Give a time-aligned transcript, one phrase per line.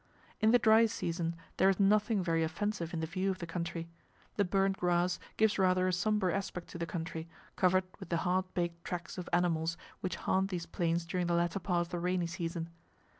[0.39, 3.87] In the dry season there is nothing very offensive in the view of the country.
[4.35, 8.51] The burnt grass gives rather a sombre aspect to the country, covered with the hard
[8.55, 12.25] baked tracks of animals which haunt these plains during the latter part of the rainy
[12.25, 12.69] season.